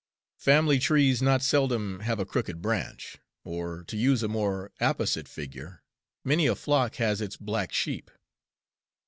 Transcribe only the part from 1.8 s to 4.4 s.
have a crooked branch; or, to use a